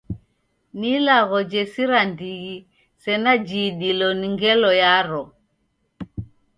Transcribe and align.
Ni 0.77 0.89
ilagho 0.97 1.39
jesira 1.51 1.99
ndighi 2.11 2.55
sena 3.01 3.31
jiidilo 3.47 4.07
ni 4.19 4.27
ngelo 4.33 4.69
yaro. 4.81 5.21